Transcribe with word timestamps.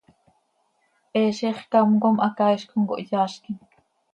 He 1.13 1.21
zixcám 1.41 1.91
com 2.07 2.17
hacaaiz 2.27 2.65
com 2.73 2.89
cohyaazquim. 2.95 3.57